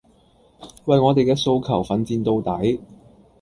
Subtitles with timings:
[0.85, 2.79] 為我哋嘅訴求奮戰到底